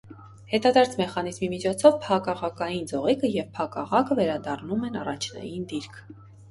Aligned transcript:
Հետադարձ 0.53 0.95
մեխանիզմի 1.01 1.49
միջոցով 1.51 1.99
փակաղակային 2.07 2.89
ձողիկը 2.93 3.33
և 3.37 3.55
փակաղակը 3.59 4.21
վերադառնում 4.23 4.91
են 4.93 5.03
առաջնային 5.05 5.75
դիրք։ 5.75 6.05